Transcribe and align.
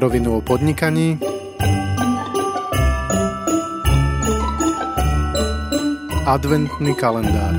Rovinu 0.00 0.36
o 0.36 0.40
podnikaní. 0.40 1.20
Adventný 6.24 6.94
kalendár 6.94 7.54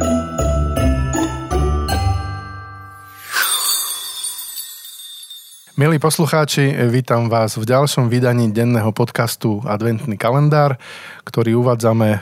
Milí 5.81 5.97
poslucháči, 5.97 6.77
vítam 6.93 7.25
vás 7.25 7.57
v 7.57 7.65
ďalšom 7.65 8.05
vydaní 8.05 8.53
denného 8.53 8.93
podcastu 8.93 9.65
Adventný 9.65 10.13
kalendár, 10.13 10.77
ktorý 11.25 11.57
uvádzame 11.57 12.09
e, 12.13 12.19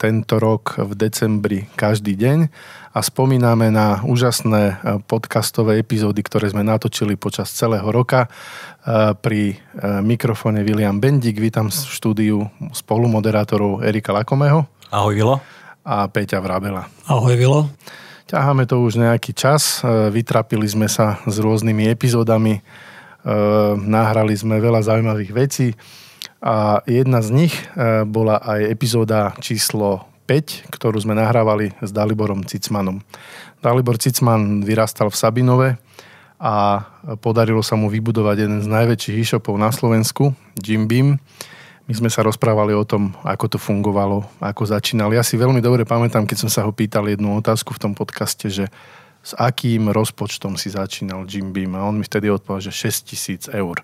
tento 0.00 0.40
rok 0.40 0.80
v 0.80 0.96
decembri 0.96 1.68
každý 1.76 2.16
deň 2.16 2.48
a 2.96 3.04
spomíname 3.04 3.68
na 3.68 4.00
úžasné 4.00 4.62
e, 4.64 4.74
podcastové 5.04 5.76
epizódy, 5.76 6.24
ktoré 6.24 6.48
sme 6.48 6.64
natočili 6.64 7.20
počas 7.20 7.52
celého 7.52 7.84
roka. 7.84 8.24
E, 8.24 9.12
pri 9.12 9.60
mikrofóne 10.00 10.64
William 10.64 10.96
Bendik, 10.96 11.36
vítam 11.36 11.68
v 11.68 11.76
štúdiu 11.76 12.48
spolumoderátorov 12.72 13.84
Erika 13.84 14.16
Lakomého. 14.16 14.64
Ahoj 14.88 15.20
Vilo. 15.20 15.36
A 15.84 16.08
Peťa 16.08 16.40
Vrabela. 16.40 16.88
Ahoj 17.04 17.36
Vilo. 17.36 17.68
Ťaháme 18.30 18.62
to 18.62 18.78
už 18.86 18.94
nejaký 18.94 19.34
čas, 19.34 19.82
e, 19.82 20.06
vytrapili 20.06 20.62
sme 20.62 20.86
sa 20.86 21.18
s 21.26 21.42
rôznymi 21.42 21.90
epizódami, 21.90 22.54
e, 22.54 22.62
nahrali 23.74 24.38
sme 24.38 24.62
veľa 24.62 24.86
zaujímavých 24.86 25.32
vecí. 25.34 25.74
A 26.38 26.78
jedna 26.86 27.26
z 27.26 27.34
nich 27.34 27.50
e, 27.74 28.06
bola 28.06 28.38
aj 28.38 28.70
epizóda 28.70 29.34
číslo 29.42 30.06
5, 30.30 30.70
ktorú 30.70 31.02
sme 31.02 31.18
nahrávali 31.18 31.74
s 31.82 31.90
Daliborom 31.90 32.46
Cicmanom. 32.46 33.02
Dalibor 33.58 33.98
Cicman 33.98 34.62
vyrastal 34.62 35.10
v 35.10 35.18
Sabinove 35.18 35.68
a 36.38 36.86
podarilo 37.18 37.66
sa 37.66 37.74
mu 37.74 37.90
vybudovať 37.90 38.46
jeden 38.46 38.62
z 38.62 38.70
najväčších 38.70 39.26
e-shopov 39.26 39.58
na 39.58 39.74
Slovensku, 39.74 40.38
Jim 40.62 40.86
Beam 40.86 41.18
my 41.90 42.06
sme 42.06 42.10
sa 42.14 42.22
rozprávali 42.22 42.70
o 42.70 42.86
tom, 42.86 43.18
ako 43.26 43.50
to 43.50 43.58
fungovalo, 43.58 44.22
ako 44.38 44.62
začínal. 44.62 45.10
Ja 45.10 45.26
si 45.26 45.34
veľmi 45.34 45.58
dobre 45.58 45.82
pamätám, 45.82 46.22
keď 46.22 46.46
som 46.46 46.50
sa 46.50 46.62
ho 46.62 46.70
pýtal 46.70 47.10
jednu 47.10 47.34
otázku 47.34 47.74
v 47.74 47.82
tom 47.82 47.92
podcaste, 47.98 48.46
že 48.46 48.70
s 49.26 49.34
akým 49.34 49.90
rozpočtom 49.90 50.54
si 50.54 50.70
začínal 50.70 51.26
Jim 51.26 51.50
Beam 51.50 51.74
a 51.74 51.82
on 51.82 51.98
mi 51.98 52.06
vtedy 52.06 52.30
odpovedal, 52.30 52.70
že 52.70 52.94
6 52.94 53.10
tisíc 53.10 53.42
eur. 53.50 53.82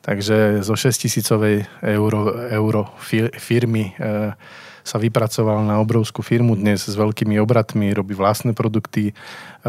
Takže 0.00 0.64
zo 0.64 0.80
6 0.80 0.96
tisícovej 0.96 1.68
euro, 1.84 2.40
euro 2.48 2.88
firmy 3.36 3.92
e, 3.92 4.32
sa 4.80 4.96
vypracoval 4.96 5.60
na 5.60 5.76
obrovskú 5.76 6.24
firmu 6.24 6.56
dnes 6.56 6.88
s 6.88 6.96
veľkými 6.96 7.36
obratmi, 7.36 7.92
robí 7.92 8.16
vlastné 8.16 8.56
produkty. 8.56 9.12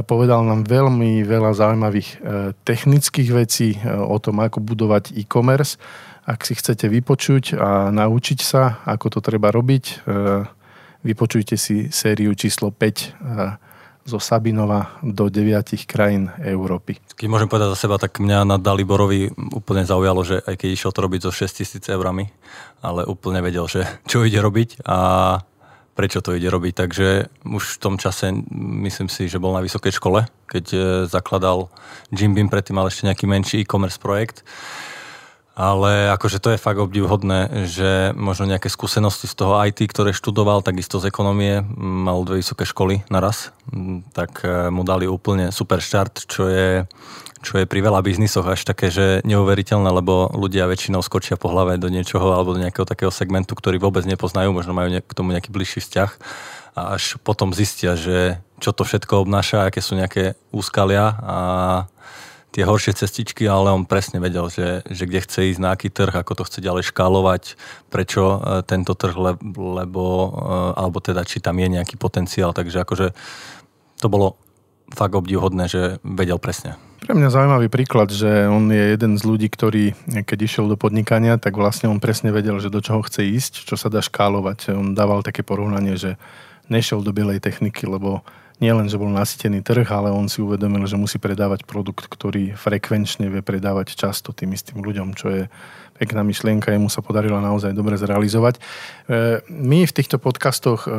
Povedal 0.07 0.47
nám 0.47 0.63
veľmi 0.63 1.19
veľa 1.27 1.51
zaujímavých 1.51 2.09
e, 2.15 2.15
technických 2.63 3.29
vecí 3.35 3.75
e, 3.75 3.91
o 3.91 4.15
tom, 4.23 4.39
ako 4.39 4.63
budovať 4.63 5.19
e-commerce 5.19 5.75
ak 6.27 6.43
si 6.43 6.59
chcete 6.59 6.91
vypočuť 6.91 7.55
a 7.55 7.87
naučiť 7.87 8.39
sa, 8.43 8.83
ako 8.83 9.17
to 9.17 9.19
treba 9.23 9.47
robiť, 9.47 9.83
e, 9.87 9.93
vypočujte 11.07 11.55
si 11.55 11.87
sériu 11.87 12.35
číslo 12.35 12.75
5 12.75 12.83
e, 12.83 13.07
zo 14.03 14.19
Sabinova 14.19 14.99
do 14.99 15.31
9 15.31 15.87
krajín 15.87 16.27
Európy. 16.43 16.99
Keď 17.15 17.27
môžem 17.31 17.47
povedať 17.47 17.71
za 17.75 17.87
seba, 17.87 17.95
tak 17.95 18.19
mňa 18.19 18.43
na 18.43 18.59
Daliborovi 18.59 19.31
úplne 19.55 19.87
zaujalo, 19.87 20.23
že 20.27 20.43
aj 20.43 20.55
keď 20.59 20.69
išiel 20.75 20.91
to 20.91 21.03
robiť 21.07 21.21
so 21.27 21.31
6 21.31 21.59
tisíc 21.63 21.83
eurami, 21.87 22.27
ale 22.83 23.07
úplne 23.07 23.39
vedel, 23.39 23.63
že 23.71 23.87
čo 24.11 24.27
ide 24.27 24.43
robiť 24.43 24.83
a 24.83 24.99
prečo 25.95 26.19
to 26.19 26.35
ide 26.35 26.51
robiť. 26.51 26.73
Takže 26.75 27.07
už 27.47 27.63
v 27.79 27.81
tom 27.81 27.95
čase 27.95 28.35
myslím 28.83 29.07
si, 29.07 29.31
že 29.31 29.39
bol 29.39 29.55
na 29.55 29.63
vysokej 29.63 29.95
škole, 29.95 30.27
keď 30.51 30.65
e, 30.75 30.79
zakladal 31.07 31.71
Jim 32.11 32.35
Beam, 32.35 32.51
predtým 32.51 32.75
mal 32.75 32.91
ešte 32.91 33.07
nejaký 33.07 33.25
menší 33.31 33.55
e-commerce 33.63 33.95
projekt 33.95 34.43
ale 35.57 36.13
akože 36.13 36.37
to 36.37 36.53
je 36.53 36.61
fakt 36.61 36.77
obdivhodné, 36.77 37.65
že 37.65 38.13
možno 38.13 38.45
nejaké 38.45 38.69
skúsenosti 38.69 39.25
z 39.25 39.33
toho 39.33 39.57
IT, 39.65 39.89
ktoré 39.89 40.13
študoval, 40.13 40.61
takisto 40.61 41.01
z 41.01 41.09
ekonomie, 41.09 41.65
mal 41.81 42.21
dve 42.21 42.45
vysoké 42.45 42.61
školy 42.61 43.01
naraz, 43.09 43.49
tak 44.13 44.45
e, 44.45 44.69
mu 44.69 44.85
dali 44.85 45.09
úplne 45.09 45.49
super 45.49 45.81
štart, 45.81 46.29
čo 46.29 46.45
je, 46.45 46.85
čo 47.41 47.57
je 47.57 47.65
pri 47.65 47.81
veľa 47.81 48.05
biznisoch 48.05 48.45
až 48.45 48.69
také, 48.69 48.93
že 48.93 49.25
neuveriteľné, 49.25 49.89
lebo 49.97 50.29
ľudia 50.29 50.69
väčšinou 50.69 51.01
skočia 51.01 51.41
po 51.41 51.49
hlave 51.49 51.81
do 51.81 51.89
niečoho 51.89 52.37
alebo 52.37 52.53
do 52.53 52.61
nejakého 52.61 52.85
takého 52.85 53.09
segmentu, 53.09 53.57
ktorý 53.57 53.81
vôbec 53.81 54.05
nepoznajú, 54.05 54.53
možno 54.53 54.77
majú 54.77 54.93
k 54.93 55.17
tomu 55.17 55.33
nejaký 55.33 55.49
bližší 55.49 55.81
vzťah. 55.81 56.11
A 56.77 57.01
až 57.01 57.17
potom 57.25 57.49
zistia, 57.57 57.97
že 57.97 58.37
čo 58.61 58.69
to 58.69 58.85
všetko 58.85 59.25
obnáša, 59.25 59.65
aké 59.65 59.81
sú 59.81 59.97
nejaké 59.97 60.37
úskalia 60.53 61.17
a 61.17 61.37
tie 62.57 62.65
horšie 62.65 62.97
cestičky, 62.97 63.45
ale 63.45 63.69
on 63.69 63.85
presne 63.85 64.17
vedel, 64.17 64.49
že, 64.49 64.81
že 64.89 65.05
kde 65.05 65.21
chce 65.21 65.53
ísť, 65.53 65.61
na 65.61 65.77
aký 65.77 65.93
trh, 65.93 66.09
ako 66.09 66.41
to 66.41 66.43
chce 66.49 66.65
ďalej 66.65 66.89
škálovať, 66.89 67.53
prečo 67.93 68.41
e, 68.41 68.65
tento 68.65 68.97
trh, 68.97 69.13
lebo, 69.53 70.05
e, 70.09 70.27
alebo 70.73 70.97
teda, 70.97 71.21
či 71.21 71.37
tam 71.37 71.61
je 71.61 71.69
nejaký 71.77 72.01
potenciál. 72.01 72.57
Takže 72.57 72.81
akože 72.81 73.13
to 74.01 74.07
bolo 74.09 74.41
fakt 74.89 75.13
obdivhodné, 75.13 75.69
že 75.69 76.01
vedel 76.01 76.41
presne. 76.41 76.81
Pre 77.05 77.13
mňa 77.13 77.29
zaujímavý 77.29 77.69
príklad, 77.69 78.09
že 78.09 78.49
on 78.49 78.73
je 78.73 78.97
jeden 78.97 79.21
z 79.21 79.23
ľudí, 79.29 79.53
ktorý 79.53 79.93
keď 80.25 80.39
išiel 80.49 80.65
do 80.65 80.81
podnikania, 80.81 81.37
tak 81.37 81.53
vlastne 81.53 81.93
on 81.93 82.01
presne 82.01 82.33
vedel, 82.33 82.57
že 82.57 82.73
do 82.73 82.81
čoho 82.81 83.05
chce 83.05 83.21
ísť, 83.21 83.69
čo 83.69 83.77
sa 83.77 83.93
dá 83.93 84.01
škálovať. 84.01 84.73
On 84.73 84.97
dával 84.97 85.21
také 85.21 85.45
porovnanie, 85.45 85.93
že 85.93 86.17
nešiel 86.73 87.05
do 87.05 87.13
bielej 87.13 87.37
techniky, 87.37 87.85
lebo 87.85 88.25
nie 88.57 88.73
len, 88.73 88.89
že 88.89 88.97
bol 88.97 89.13
nasýtený 89.13 89.61
trh, 89.61 89.85
ale 89.93 90.09
on 90.09 90.25
si 90.25 90.41
uvedomil, 90.41 90.89
že 90.89 90.97
musí 90.97 91.21
predávať 91.21 91.61
produkt, 91.69 92.09
ktorý 92.09 92.57
frekvenčne 92.57 93.29
vie 93.29 93.45
predávať 93.45 93.93
často 93.93 94.33
tým 94.33 94.57
istým 94.57 94.81
ľuďom, 94.81 95.13
čo 95.13 95.27
je 95.29 95.43
pekná 95.97 96.21
myšlienka, 96.21 96.73
jemu 96.73 96.89
sa 96.89 97.01
podarilo 97.01 97.41
naozaj 97.41 97.73
dobre 97.73 97.97
zrealizovať. 97.97 98.57
E, 98.57 98.61
my 99.49 99.85
v 99.85 99.95
týchto 99.97 100.21
podcastoch 100.21 100.85
e, 100.85 100.89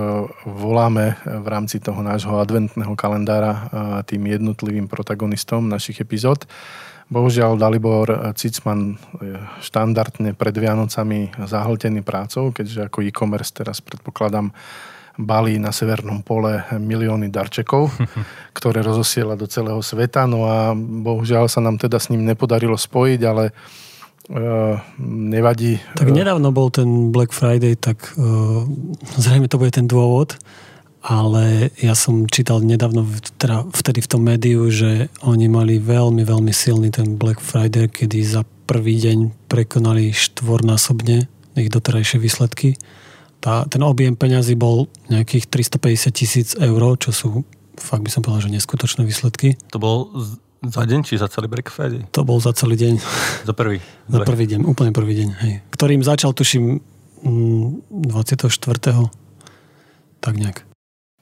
voláme 0.46 1.19
v 1.22 1.46
rámci 1.46 1.78
toho 1.78 2.02
nášho 2.02 2.34
adventného 2.38 2.94
kalendára 2.98 3.52
e, 3.54 3.60
tým 4.06 4.26
jednotlivým 4.26 4.90
protagonistom 4.90 5.70
našich 5.70 6.02
epizód. 6.02 6.50
Bohužiaľ 7.08 7.56
Dalibor 7.56 8.36
Cicman 8.36 9.00
štandardne 9.64 10.36
pred 10.36 10.52
Vianocami 10.52 11.32
zahltený 11.40 12.04
prácou, 12.04 12.52
keďže 12.52 12.92
ako 12.92 13.00
e-commerce 13.00 13.48
teraz 13.56 13.80
predpokladám 13.80 14.52
balí 15.19 15.59
na 15.59 15.75
severnom 15.75 16.23
pole 16.23 16.62
milióny 16.79 17.27
darčekov, 17.29 17.91
ktoré 18.59 18.87
rozosiela 18.87 19.34
do 19.34 19.51
celého 19.51 19.83
sveta. 19.83 20.31
No 20.31 20.47
a 20.47 20.73
bohužiaľ 20.79 21.51
sa 21.51 21.59
nám 21.59 21.77
teda 21.77 21.99
s 21.99 22.09
ním 22.15 22.23
nepodarilo 22.23 22.79
spojiť, 22.79 23.21
ale 23.27 23.51
uh, 23.51 24.79
nevadí. 25.03 25.83
Tak 25.99 26.15
nedávno 26.15 26.55
bol 26.55 26.71
ten 26.71 27.11
Black 27.11 27.34
Friday, 27.34 27.75
tak 27.75 28.15
uh, 28.15 28.62
zrejme 29.19 29.51
to 29.51 29.59
bude 29.59 29.75
ten 29.75 29.91
dôvod, 29.91 30.39
ale 31.03 31.75
ja 31.83 31.99
som 31.99 32.31
čítal 32.31 32.62
nedávno, 32.62 33.03
teda 33.43 33.67
vtedy 33.75 34.06
v 34.06 34.11
tom 34.11 34.23
médiu, 34.23 34.71
že 34.71 35.11
oni 35.27 35.50
mali 35.50 35.83
veľmi, 35.83 36.23
veľmi 36.23 36.55
silný 36.55 36.95
ten 36.95 37.19
Black 37.19 37.43
Friday, 37.43 37.91
kedy 37.91 38.23
za 38.23 38.47
prvý 38.71 39.03
deň 39.03 39.50
prekonali 39.50 40.15
štvornásobne 40.15 41.27
ich 41.59 41.75
doterajšie 41.75 42.23
výsledky 42.23 42.79
tá, 43.38 43.65
ten 43.71 43.82
objem 43.82 44.19
peňazí 44.19 44.59
bol 44.59 44.91
nejakých 45.09 45.47
350 45.50 46.10
tisíc 46.10 46.49
eur, 46.59 46.82
čo 46.99 47.10
sú 47.15 47.31
fakt 47.81 48.03
by 48.03 48.10
som 48.10 48.21
povedal, 48.26 48.50
že 48.50 48.54
neskutočné 48.59 49.06
výsledky. 49.06 49.54
To 49.71 49.78
bol 49.78 50.10
za 50.66 50.82
deň, 50.82 51.00
či 51.06 51.22
za 51.22 51.31
celý 51.31 51.47
Black 51.47 51.71
Friday? 51.71 52.03
To 52.10 52.26
bol 52.26 52.43
za 52.43 52.50
celý 52.53 52.75
deň. 52.75 52.99
Za 53.47 53.54
prvý? 53.54 53.78
za 54.12 54.21
prvý 54.26 54.44
deň, 54.50 54.66
úplne 54.66 54.91
prvý 54.91 55.15
deň, 55.25 55.28
hej. 55.47 55.54
Ktorým 55.71 56.03
začal, 56.03 56.34
tuším, 56.34 56.82
24. 57.22 58.50
Mm, 58.50 59.11
tak 60.19 60.35
nejak. 60.35 60.67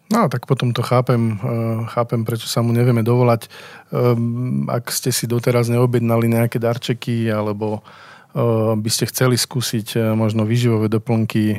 No, 0.06 0.30
tak 0.30 0.46
potom 0.46 0.70
to 0.70 0.86
chápem, 0.86 1.34
eh, 1.34 1.82
chápem, 1.90 2.22
prečo 2.22 2.46
sa 2.46 2.62
mu 2.62 2.70
nevieme 2.70 3.02
dovolať. 3.02 3.50
Ehm, 3.90 4.70
ak 4.70 4.94
ste 4.94 5.10
si 5.10 5.26
doteraz 5.26 5.66
neobjednali 5.66 6.30
nejaké 6.30 6.62
darčeky, 6.62 7.26
alebo 7.26 7.82
by 8.76 8.90
ste 8.92 9.08
chceli 9.08 9.40
skúsiť 9.40 9.96
e, 9.96 9.98
možno 10.12 10.44
výživové 10.44 10.92
doplnky 10.92 11.56
e, 11.56 11.58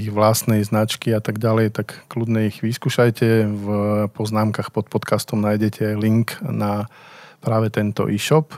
ich 0.00 0.08
vlastnej 0.08 0.64
značky 0.64 1.12
a 1.12 1.20
tak 1.20 1.36
ďalej, 1.36 1.76
tak 1.76 2.00
kľudne 2.08 2.48
ich 2.48 2.64
vyskúšajte. 2.64 3.44
V 3.44 3.66
poznámkach 4.16 4.72
pod 4.72 4.88
podcastom 4.88 5.44
nájdete 5.44 5.92
link 6.00 6.40
na 6.40 6.88
práve 7.44 7.68
tento 7.68 8.08
e-shop. 8.08 8.56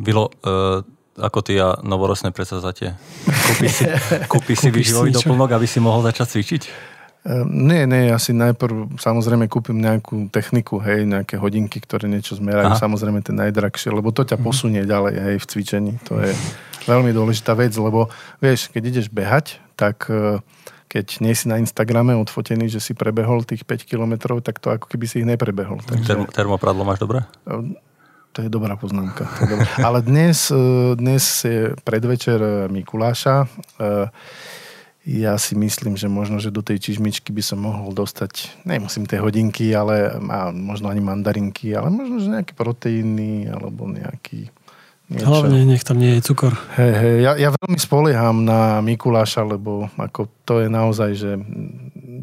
Bylo, 0.00 0.32
uh, 0.40 0.80
ako 1.20 1.38
ty 1.44 1.60
a 1.60 1.76
novorosné 1.84 2.32
predsazatie? 2.32 2.96
Kúpi 3.28 3.68
si, 3.68 3.84
kúpi 4.32 4.54
si 4.56 4.72
výživový 4.72 5.12
doplnok, 5.12 5.60
aby 5.60 5.68
si 5.68 5.84
mohol 5.84 6.00
začať 6.00 6.32
cvičiť? 6.32 6.62
Nie, 7.44 7.84
nie, 7.84 8.08
ja 8.08 8.16
si 8.16 8.32
najprv 8.32 8.96
samozrejme 8.96 9.44
kúpim 9.52 9.76
nejakú 9.76 10.32
techniku, 10.32 10.80
hej, 10.80 11.04
nejaké 11.04 11.36
hodinky, 11.36 11.76
ktoré 11.76 12.08
niečo 12.08 12.40
zmerajú, 12.40 12.72
Aha. 12.72 12.80
samozrejme 12.80 13.20
tie 13.20 13.36
najdrahšie, 13.36 13.92
lebo 13.92 14.08
to 14.08 14.24
ťa 14.24 14.40
mhm. 14.40 14.44
posunie 14.48 14.82
ďalej, 14.88 15.14
hej, 15.20 15.36
v 15.36 15.44
cvičení. 15.44 15.92
To 16.08 16.16
je 16.24 16.32
veľmi 16.84 17.10
dôležitá 17.12 17.52
vec, 17.56 17.74
lebo 17.76 18.08
vieš, 18.38 18.68
keď 18.70 18.82
ideš 18.88 19.06
behať, 19.12 19.60
tak 19.74 20.06
e, 20.08 20.40
keď 20.90 21.22
nie 21.22 21.34
si 21.36 21.46
na 21.46 21.56
Instagrame 21.62 22.18
odfotený, 22.18 22.66
že 22.66 22.82
si 22.82 22.92
prebehol 22.98 23.46
tých 23.46 23.62
5 23.62 23.86
kilometrov, 23.86 24.42
tak 24.42 24.58
to 24.58 24.74
ako 24.74 24.90
keby 24.90 25.06
si 25.06 25.22
ich 25.22 25.28
neprebehol. 25.28 25.78
Takže... 25.86 26.06
Term, 26.06 26.24
termopradlo 26.26 26.82
máš 26.82 27.00
dobré? 27.00 27.22
To 28.30 28.38
je 28.42 28.50
dobrá 28.50 28.74
poznámka. 28.78 29.26
To 29.26 29.40
je 29.46 29.50
dobrá. 29.58 29.70
Ale 29.86 29.98
dnes, 30.02 30.50
e, 30.50 30.94
dnes 30.98 31.22
je 31.46 31.74
predvečer 31.86 32.68
Mikuláša. 32.70 33.46
E, 33.46 34.10
ja 35.08 35.40
si 35.40 35.56
myslím, 35.56 35.96
že 35.96 36.12
možno, 36.12 36.36
že 36.36 36.52
do 36.52 36.60
tej 36.60 36.76
čižmičky 36.76 37.32
by 37.32 37.40
som 37.40 37.64
mohol 37.64 37.96
dostať, 37.96 38.62
nemusím 38.68 39.08
tie 39.08 39.16
hodinky, 39.16 39.72
ale 39.72 40.20
možno 40.52 40.92
ani 40.92 41.00
mandarinky, 41.00 41.72
ale 41.72 41.88
možno, 41.88 42.20
že 42.20 42.28
nejaké 42.28 42.52
proteíny, 42.52 43.48
alebo 43.48 43.88
nejaký 43.88 44.52
Niečo. 45.10 45.26
Hlavne 45.26 45.66
nech 45.66 45.82
tam 45.82 45.98
nie 45.98 46.22
je 46.22 46.30
cukor. 46.30 46.54
Hej, 46.78 46.92
hej, 46.94 47.14
ja, 47.26 47.34
ja 47.34 47.50
veľmi 47.50 47.82
spolieham 47.82 48.46
na 48.46 48.78
Mikuláša, 48.78 49.42
lebo 49.42 49.90
ako 49.98 50.30
to 50.46 50.62
je 50.62 50.68
naozaj, 50.70 51.10
že 51.18 51.34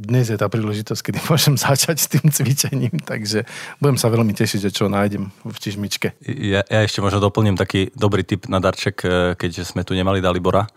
dnes 0.07 0.31
je 0.31 0.39
tá 0.39 0.47
príležitosť, 0.47 1.01
kedy 1.03 1.19
môžem 1.27 1.59
začať 1.59 1.99
s 1.99 2.07
tým 2.07 2.31
cvičením, 2.31 2.95
takže 3.03 3.43
budem 3.83 3.99
sa 3.99 4.07
veľmi 4.07 4.31
tešiť, 4.31 4.71
že 4.71 4.71
čo 4.71 4.87
nájdem 4.87 5.27
v 5.27 5.57
čižmičke. 5.59 6.15
Ja, 6.31 6.63
ja 6.63 6.79
ešte 6.87 7.03
možno 7.03 7.19
doplním 7.19 7.59
taký 7.59 7.91
dobrý 7.91 8.23
tip 8.23 8.47
na 8.47 8.63
darček, 8.63 8.95
eh, 9.03 9.11
keďže 9.35 9.67
sme 9.67 9.83
tu 9.83 9.91
nemali 9.91 10.23
Dalibora. 10.23 10.71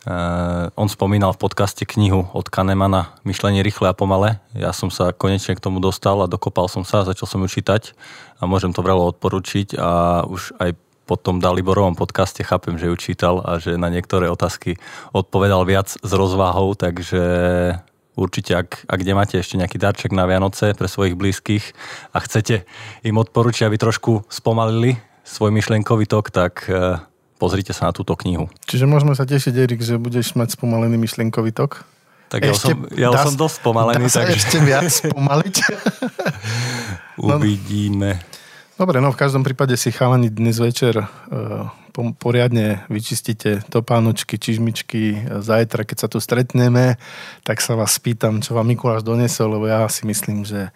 Uh, 0.00 0.72
on 0.80 0.88
spomínal 0.88 1.36
v 1.36 1.44
podcaste 1.44 1.84
knihu 1.84 2.24
od 2.32 2.48
Kahnemana 2.48 3.20
Myšlenie 3.20 3.60
rýchle 3.60 3.84
a 3.84 3.92
pomale. 3.92 4.40
Ja 4.56 4.72
som 4.72 4.88
sa 4.88 5.12
konečne 5.12 5.52
k 5.52 5.60
tomu 5.60 5.76
dostal 5.76 6.16
a 6.24 6.30
dokopal 6.30 6.72
som 6.72 6.88
sa, 6.88 7.04
začal 7.04 7.28
som 7.28 7.44
ju 7.44 7.52
čítať 7.52 7.92
a 8.40 8.48
môžem 8.48 8.72
to 8.72 8.80
vrelo 8.80 9.04
odporučiť 9.12 9.76
a 9.76 10.24
už 10.24 10.56
aj 10.56 10.72
po 11.10 11.18
tom 11.18 11.42
Daliborovom 11.42 11.98
podcaste 11.98 12.46
chápem, 12.46 12.78
že 12.78 12.86
ju 12.86 12.94
čítal 12.94 13.42
a 13.42 13.58
že 13.58 13.74
na 13.74 13.90
niektoré 13.90 14.30
otázky 14.30 14.78
odpovedal 15.10 15.66
viac 15.66 15.90
s 15.90 16.10
rozváhou, 16.14 16.78
takže 16.78 17.18
určite, 18.14 18.54
ak, 18.54 18.86
ak 18.86 19.00
nemáte 19.02 19.34
ešte 19.42 19.58
nejaký 19.58 19.74
darček 19.74 20.14
na 20.14 20.30
Vianoce 20.30 20.70
pre 20.78 20.86
svojich 20.86 21.18
blízkych 21.18 21.74
a 22.14 22.22
chcete 22.22 22.62
im 23.02 23.18
odporučiť, 23.18 23.66
aby 23.66 23.74
trošku 23.74 24.30
spomalili 24.30 25.02
svoj 25.26 25.50
myšlienkový 25.50 26.06
tok, 26.06 26.30
tak 26.30 26.70
e, 26.70 27.02
pozrite 27.42 27.74
sa 27.74 27.90
na 27.90 27.92
túto 27.92 28.14
knihu. 28.14 28.46
Čiže 28.70 28.86
môžeme 28.86 29.18
sa 29.18 29.26
tešiť, 29.26 29.54
Erik, 29.58 29.82
že 29.82 29.98
budeš 29.98 30.38
mať 30.38 30.54
spomalený 30.54 30.94
myšlienkový 30.94 31.50
tok? 31.50 31.82
Tak 32.30 32.46
ja 32.46 32.54
som, 32.54 32.86
ja 32.94 33.10
dá, 33.10 33.26
som 33.26 33.34
dosť 33.34 33.66
spomalený. 33.66 34.06
Dá 34.06 34.22
takže... 34.22 34.38
ešte 34.38 34.56
viac 34.62 34.86
spomaliť? 34.86 35.54
Uvidíme. 37.18 38.22
Dobre, 38.80 38.96
no 39.04 39.12
v 39.12 39.20
každom 39.20 39.44
prípade 39.44 39.76
si 39.76 39.92
chalani 39.92 40.32
dnes 40.32 40.56
večer 40.56 41.04
uh, 41.04 41.68
poriadne 42.16 42.80
vyčistíte 42.88 43.60
topánočky, 43.68 44.40
čižmičky. 44.40 45.28
Zajtra, 45.44 45.84
keď 45.84 45.96
sa 46.00 46.08
tu 46.08 46.16
stretneme, 46.16 46.96
tak 47.44 47.60
sa 47.60 47.76
vás 47.76 48.00
spýtam, 48.00 48.40
čo 48.40 48.56
vám 48.56 48.72
Mikuláš 48.72 49.04
donesol, 49.04 49.60
lebo 49.60 49.68
ja 49.68 49.84
si 49.92 50.08
myslím, 50.08 50.48
že 50.48 50.72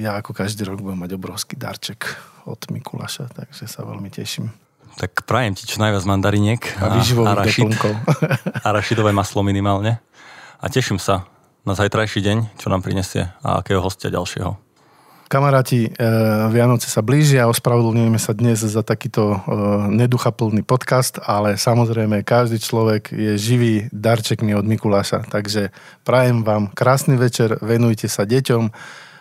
ja 0.00 0.16
ako 0.16 0.32
každý 0.32 0.64
rok 0.64 0.80
budem 0.80 1.04
mať 1.04 1.20
obrovský 1.20 1.60
darček 1.60 2.08
od 2.48 2.64
Mikuláša, 2.72 3.28
takže 3.28 3.68
sa 3.68 3.84
veľmi 3.84 4.08
teším. 4.08 4.48
Tak 4.96 5.28
prajem 5.28 5.52
ti 5.52 5.68
čo 5.68 5.84
najviac 5.84 6.08
mandariniek 6.08 6.64
a, 6.80 6.96
a, 6.96 7.36
arašid, 7.36 7.76
a 8.64 8.68
rašidové 8.72 9.12
maslo 9.12 9.44
minimálne. 9.44 10.00
A 10.64 10.72
teším 10.72 10.96
sa 10.96 11.28
na 11.68 11.76
zajtrajší 11.76 12.24
deň, 12.24 12.56
čo 12.56 12.72
nám 12.72 12.80
prinesie 12.80 13.28
a 13.44 13.60
akého 13.60 13.84
hostia 13.84 14.08
ďalšieho. 14.08 14.67
Kamaráti, 15.28 15.84
e, 15.84 15.90
Vianoce 16.48 16.88
sa 16.88 17.04
blížia, 17.04 17.52
ospravedlňujeme 17.52 18.16
sa 18.16 18.32
dnes 18.32 18.64
za 18.64 18.80
takýto 18.80 19.36
e, 19.36 19.38
neduchaplný 19.92 20.64
podcast, 20.64 21.20
ale 21.20 21.60
samozrejme 21.60 22.24
každý 22.24 22.56
človek 22.56 23.12
je 23.12 23.36
živý 23.36 23.92
darčekmi 23.92 24.56
od 24.56 24.64
Mikuláša, 24.64 25.28
takže 25.28 25.68
prajem 26.00 26.40
vám 26.48 26.72
krásny 26.72 27.20
večer, 27.20 27.60
venujte 27.60 28.08
sa 28.08 28.24
deťom 28.24 28.72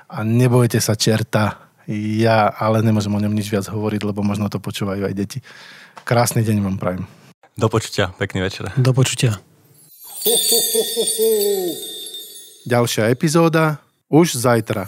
a 0.08 0.18
nebojte 0.24 0.80
sa 0.80 0.96
čerta. 0.96 1.60
Ja 1.92 2.56
ale 2.56 2.88
nemôžem 2.88 3.12
o 3.12 3.20
ňom 3.20 3.36
nič 3.36 3.52
viac 3.52 3.68
hovoriť, 3.68 4.08
lebo 4.08 4.24
možno 4.24 4.48
to 4.48 4.64
počúvajú 4.64 5.04
aj 5.04 5.12
deti. 5.12 5.44
Krásny 6.08 6.40
deň 6.40 6.64
vám 6.64 6.80
prajem. 6.80 7.04
Do 7.60 7.68
počutia, 7.68 8.16
pekný 8.16 8.48
večer. 8.48 8.72
Do 8.80 8.96
počutia. 8.96 9.44
Ďalšia 12.64 13.12
epizóda 13.12 13.84
už 14.08 14.40
zajtra. 14.40 14.88